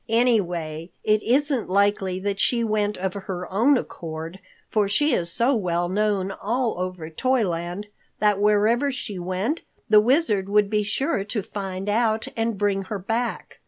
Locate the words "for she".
4.67-5.13